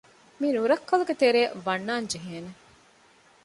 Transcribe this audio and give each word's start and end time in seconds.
މި 0.39 0.47
ނުރައްކަލުގެ 0.55 1.15
ތެރެއަށް 1.21 1.55
ވަންނާން 1.65 2.07
ޖެހޭނެ 2.11 2.51